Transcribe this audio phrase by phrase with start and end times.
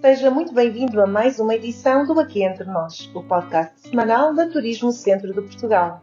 [0.00, 4.48] Seja muito bem-vindo a mais uma edição do Aqui Entre Nós, o podcast semanal da
[4.48, 6.02] Turismo Centro de Portugal.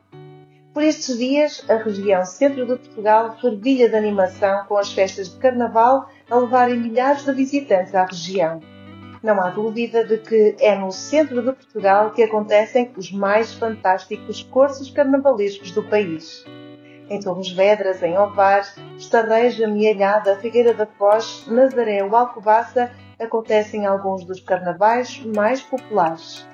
[0.72, 5.40] Por estes dias, a região centro de Portugal fervilha de animação com as festas de
[5.40, 8.62] Carnaval a levarem milhares de visitantes à região.
[9.24, 14.44] Não há dúvida de que é no centro de Portugal que acontecem os mais fantásticos
[14.44, 16.46] cursos carnavalescos do país.
[17.10, 18.62] Em Torres Vedras, em Ovar,
[18.96, 26.48] Estarreja, Mielhada, Figueira da Foz, Nazaré ou Alcobaça acontecem alguns dos carnavais mais populares.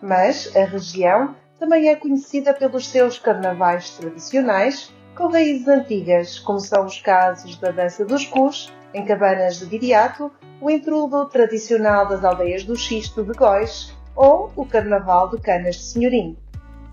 [0.00, 6.84] Mas a região também é conhecida pelos seus carnavais tradicionais, com raízes antigas, como são
[6.84, 12.64] os casos da dança dos cus, em cabanas de Viriato, o entrudo tradicional das aldeias
[12.64, 16.36] do Xisto de Góis ou o Carnaval de Canas de Senhorim.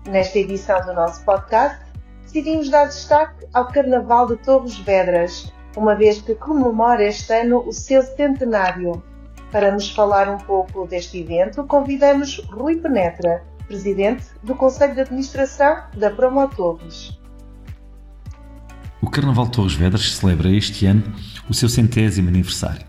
[0.06, 1.80] Nesta edição do nosso podcast,
[2.22, 7.72] decidimos dar destaque ao Carnaval de Torres Vedras, uma vez que comemora este ano o
[7.72, 9.02] seu centenário.
[9.54, 15.76] Para nos falar um pouco deste evento, convidamos Rui Penetra, presidente do Conselho de Administração
[15.96, 17.16] da Promo Torres.
[19.00, 21.04] O Carnaval de Torres Vedras celebra este ano
[21.48, 22.84] o seu centésimo aniversário.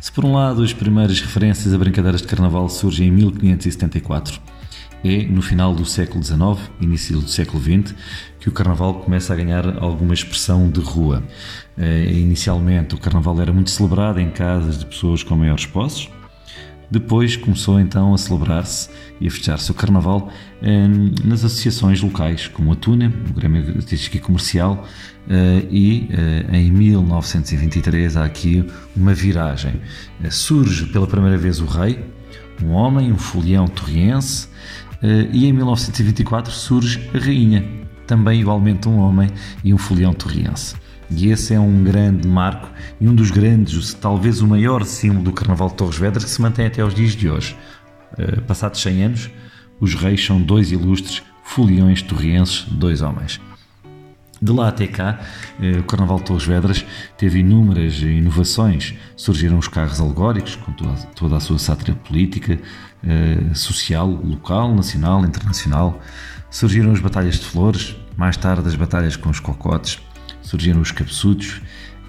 [0.00, 4.40] Se por um lado as primeiras referências a brincadeiras de carnaval surgem em 1574,
[5.04, 7.94] é no final do século XIX, início do século XX,
[8.38, 11.22] que o carnaval começa a ganhar alguma expressão de rua.
[11.76, 16.08] Eh, inicialmente, o carnaval era muito celebrado em casas de pessoas com maiores posses.
[16.90, 20.30] Depois começou então a celebrar-se e a festejar-se o carnaval
[20.62, 20.88] eh,
[21.24, 24.86] nas associações locais, como a Tuna, o Grêmio Artístico e Comercial,
[25.28, 26.08] eh, e
[26.52, 29.80] em 1923 há aqui uma viragem.
[30.30, 32.04] Surge pela primeira vez o rei,
[32.62, 34.48] um homem, um folião torriense,
[35.02, 37.64] e em 1924 surge a rainha,
[38.06, 39.28] também igualmente um homem
[39.64, 40.74] e um folião torriense.
[41.10, 42.68] E esse é um grande marco
[43.00, 46.40] e um dos grandes, talvez o maior símbolo do Carnaval de Torres Vedras que se
[46.40, 47.56] mantém até aos dias de hoje.
[48.12, 49.30] Uh, passados 100 anos,
[49.80, 53.40] os reis são dois ilustres foliões torrienses, dois homens.
[54.42, 55.20] De lá até cá,
[55.58, 56.86] uh, o Carnaval de Torres Vedras
[57.18, 58.94] teve inúmeras inovações.
[59.14, 62.58] Surgiram os carros alegóricos, com toda, a sua sátira política,
[63.04, 66.00] uh, social, local, nacional, internacional.
[66.50, 70.00] Surgiram as batalhas de flores, mais tarde as batalhas com os cocotes,
[70.42, 71.60] surgiram os cabeçudos.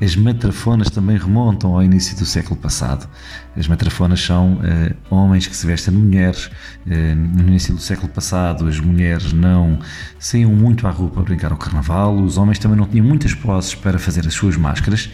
[0.02, 3.08] As matrafonas também remontam ao início do século passado.
[3.56, 6.48] As matrafonas são uh, homens que se vestem de mulheres.
[6.88, 9.78] Uh, no início do século passado, as mulheres não
[10.18, 13.76] saíam muito à rua para brincar ao carnaval, os homens também não tinham muitas posses
[13.76, 15.08] para fazer as suas máscaras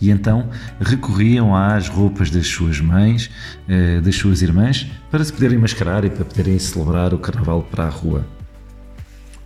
[0.00, 3.30] e então recorriam às roupas das suas mães,
[3.68, 7.84] uh, das suas irmãs, para se poderem mascarar e para poderem celebrar o carnaval para
[7.84, 8.26] a rua.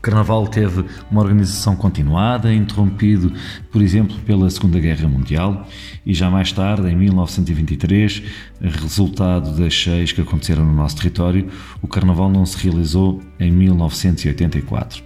[0.06, 3.32] Carnaval teve uma organização continuada, interrompido,
[3.72, 5.66] por exemplo, pela Segunda Guerra Mundial,
[6.06, 8.22] e já mais tarde, em 1923,
[8.60, 11.48] resultado das cheias que aconteceram no nosso território,
[11.82, 15.02] o Carnaval não se realizou em 1984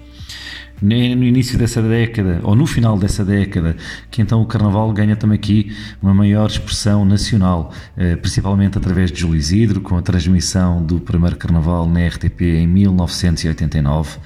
[0.81, 3.77] no início dessa década, ou no final dessa década,
[4.11, 9.21] que então o Carnaval ganha também aqui uma maior expressão nacional, eh, principalmente através de
[9.21, 14.19] Júlio Isidro, com a transmissão do primeiro Carnaval na RTP em 1989.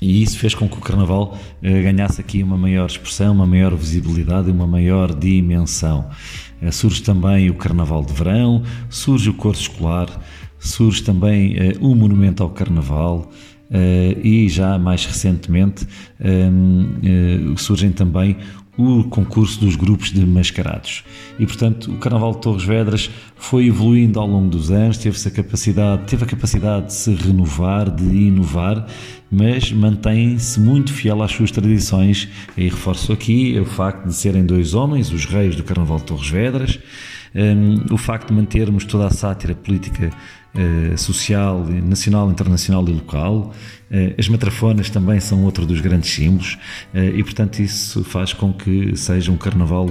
[0.00, 3.76] E isso fez com que o Carnaval eh, ganhasse aqui uma maior expressão, uma maior
[3.76, 6.10] visibilidade e uma maior dimensão.
[6.60, 10.08] Eh, surge também o Carnaval de Verão, surge o Corso Escolar,
[10.58, 13.30] surge também o Monumento ao Carnaval,
[14.22, 18.36] e já mais recentemente uh, surgem também
[18.76, 21.04] o concurso dos grupos de mascarados.
[21.38, 25.30] E portanto, o Carnaval de Torres Vedras foi evoluindo ao longo dos anos, teve a
[25.30, 28.86] capacidade, teve a capacidade de se renovar, de inovar,
[29.30, 32.28] mas mantém-se muito fiel às suas tradições.
[32.56, 36.28] E reforço aqui o facto de serem dois homens, os reis do Carnaval de Torres
[36.28, 36.78] Vedras,
[37.34, 40.10] um, o facto de mantermos toda a sátira política
[40.54, 43.52] uh, social, nacional, internacional e local.
[43.90, 46.58] Uh, as matrafonas também são outro dos grandes símbolos
[46.94, 49.90] uh, e, portanto, isso faz com que seja um carnaval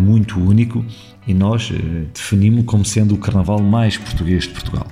[0.00, 0.84] muito único
[1.26, 1.72] e nós
[2.12, 4.86] definimos como sendo o carnaval mais português de Portugal.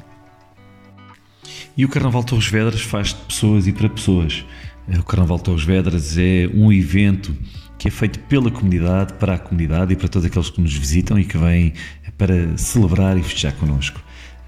[1.76, 4.44] E o Carnaval Torres Vedras faz de pessoas e para pessoas.
[4.88, 7.37] O Carnaval Torres Vedras é um evento
[7.79, 11.19] que é feito pela comunidade, para a comunidade e para todos aqueles que nos visitam
[11.19, 11.73] e que vêm
[12.19, 14.01] para celebrar e festejar connosco.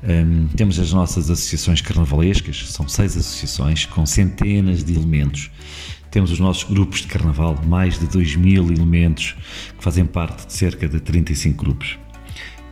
[0.03, 5.51] Um, temos as nossas associações carnavalescas, são seis associações com centenas de elementos.
[6.11, 9.37] Temos os nossos grupos de carnaval, mais de 2 mil elementos
[9.79, 11.99] que fazem parte de cerca de 35 grupos.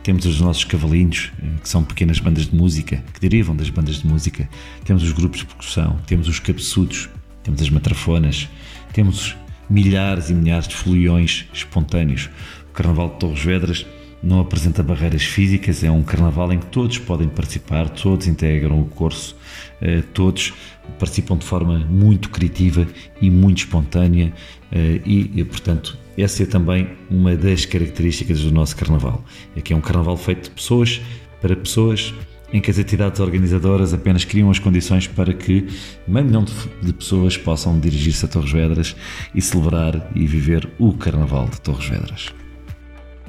[0.03, 3.97] Temos os nossos cavalinhos, eh, que são pequenas bandas de música, que derivam das bandas
[3.97, 4.49] de música.
[4.83, 7.09] Temos os grupos de percussão, temos os cabeçudos,
[7.43, 8.49] temos as matrafonas,
[8.91, 9.37] temos
[9.69, 12.29] milhares e milhares de foliões espontâneos.
[12.69, 13.85] O Carnaval de Torres Vedras
[14.21, 18.85] não apresenta barreiras físicas, é um carnaval em que todos podem participar, todos integram o
[18.85, 19.35] curso,
[19.81, 20.53] eh, todos
[20.97, 22.85] participam de forma muito criativa
[23.21, 24.33] e muito espontânea
[24.71, 29.23] eh, e, portanto, essa é também uma das características do nosso carnaval.
[29.55, 30.99] É que é um carnaval feito de pessoas
[31.41, 32.13] para pessoas
[32.51, 35.67] em que as entidades organizadoras apenas criam as condições para que
[36.07, 36.45] meio milhão
[36.81, 38.95] de pessoas possam dirigir-se a Torres Vedras
[39.33, 42.33] e celebrar e viver o Carnaval de Torres Vedras.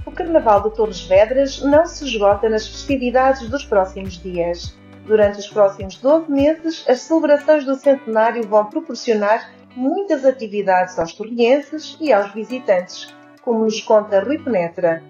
[0.06, 4.74] O Carnaval de Torres Vedras não se esgota nas festividades dos próximos dias.
[5.06, 11.96] Durante os próximos 12 meses, as celebrações do centenário vão proporcionar muitas atividades aos torrienses
[12.00, 15.02] e aos visitantes, como nos conta Rui Penetra.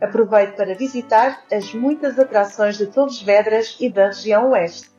[0.00, 4.90] Aproveite para visitar as muitas atrações de Torres Vedras e da região oeste.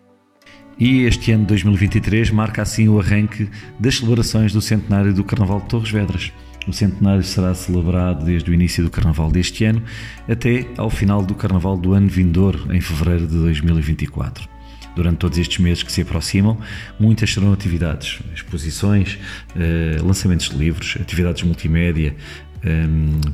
[0.79, 3.49] E este ano de 2023 marca assim o arranque
[3.79, 6.31] das celebrações do centenário do Carnaval de Torres Vedras.
[6.67, 9.81] O centenário será celebrado desde o início do Carnaval deste ano
[10.29, 14.57] até ao final do Carnaval do ano vindouro, em fevereiro de 2024
[14.97, 16.57] durante todos estes meses que se aproximam.
[16.99, 19.19] Muitas serão atividades, exposições,
[19.55, 22.15] eh, lançamentos de livros, atividades multimédia,
[22.63, 22.87] eh,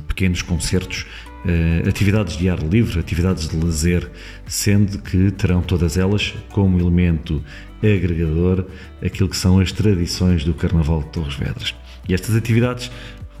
[0.08, 1.06] pequenos concertos,
[1.46, 4.10] eh, atividades de ar livre, atividades de lazer,
[4.46, 7.42] sendo que terão todas elas como elemento
[7.82, 8.66] agregador
[9.04, 11.74] aquilo que são as tradições do Carnaval de Torres Vedras.
[12.08, 12.90] E estas atividades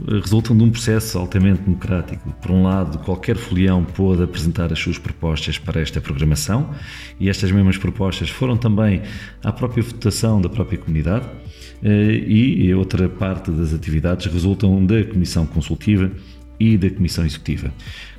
[0.06, 2.32] resultam de um processo altamente democrático.
[2.42, 6.70] Por um lado, qualquer folião pôde apresentar as suas propostas para esta programação
[7.18, 9.02] e estas mesmas propostas foram também
[9.42, 15.44] à própria votação da própria comunidade eh, e outra parte das atividades resultam da Comissão
[15.44, 16.10] Consultiva
[16.58, 17.72] e da Comissão Executiva.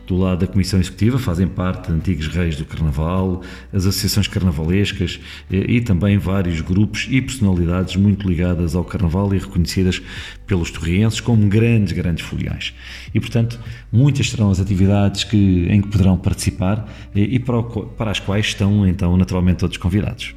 [0.06, 3.42] Do lado da Comissão Executiva fazem parte antigos reis do Carnaval,
[3.74, 5.20] as associações carnavalescas
[5.52, 10.00] eh, e também vários grupos e personalidades muito ligadas ao Carnaval e reconhecidas
[10.46, 12.76] pelos torrienses como grandes, grandes foliões.
[13.16, 13.60] E, portanto,
[13.92, 18.20] muitas serão as atividades que, em que poderão participar eh, e para, o, para as
[18.20, 20.36] quais estão, então, naturalmente todos convidados.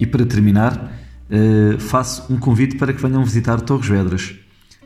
[0.00, 4.34] E para terminar, eh, faço um convite para que venham visitar Torres Vedras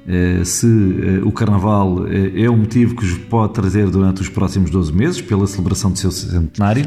[0.08, 4.70] eh, se eh, o Carnaval é o motivo que os pode trazer durante os próximos
[4.70, 6.86] 12 meses, pela celebração do seu centenário,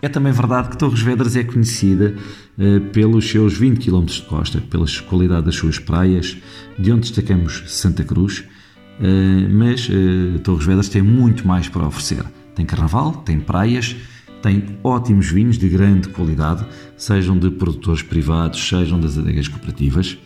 [0.00, 2.14] é também verdade que Torres Vedras é conhecida
[2.92, 6.36] pelos seus 20 km de costa, pela qualidade das suas praias,
[6.78, 8.44] de onde destacamos Santa Cruz,
[9.50, 9.88] mas
[10.44, 12.24] Torres Vedras tem muito mais para oferecer.
[12.54, 13.96] Tem carnaval, tem praias,
[14.42, 16.64] tem ótimos vinhos de grande qualidade,
[16.96, 20.18] sejam de produtores privados, sejam das adegas cooperativas.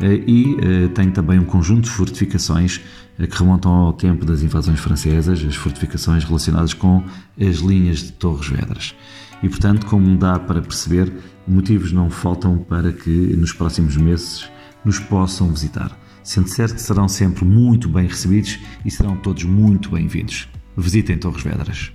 [0.00, 2.80] Eh, e eh, tem também um conjunto de fortificações
[3.18, 7.02] eh, que remontam ao tempo das invasões francesas, as fortificações relacionadas com
[7.40, 8.94] as linhas de Torres Vedras.
[9.42, 11.12] E, portanto, como dá para perceber,
[11.46, 14.48] motivos não faltam para que nos próximos meses
[14.84, 15.98] nos possam visitar.
[16.22, 20.48] Sendo certo que serão sempre muito bem recebidos e serão todos muito bem-vindos.
[20.76, 21.92] Visitem Torres Vedras.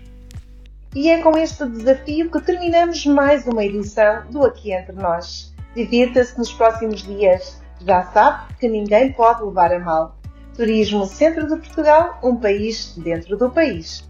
[0.93, 5.53] E é com este desafio que terminamos mais uma edição do Aqui Entre Nós.
[5.73, 10.17] Divirta-se nos próximos dias já sabe que ninguém pode levar a mal.
[10.53, 14.03] Turismo Centro de Portugal, um país dentro do país.